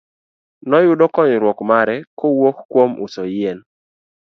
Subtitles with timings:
[0.69, 3.59] Noyudo konyruok mare kowuok kuom uso yien.